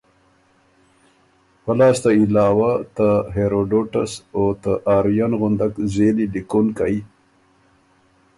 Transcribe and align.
پۀ 1.63 1.71
لاسته 1.79 2.09
علاوه 2.23 2.71
ته 2.95 3.07
هېروډوټس 3.35 4.11
او 4.35 4.45
ته 4.61 4.71
آرین 4.95 5.31
غندک 5.41 5.73
زېلی 5.93 6.25
لیکونکئ 6.33 6.95